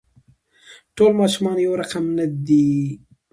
ټول 0.95 1.11
ماشومان 1.21 1.57
يو 1.65 1.73
رقم 1.81 2.05
نه 2.17 2.25
دي. 2.45 2.69